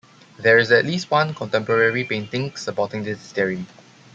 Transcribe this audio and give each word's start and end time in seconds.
There 0.39 0.57
is 0.57 0.71
at 0.71 0.83
least 0.85 1.11
one 1.11 1.35
contemporary 1.35 2.03
painting 2.05 2.55
supporting 2.55 3.03
this 3.03 3.19
theory. 3.31 3.67